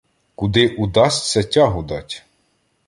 Куди 0.35 0.67
удасться 0.75 1.43
тягу 1.43 1.83
дать. 1.83 2.25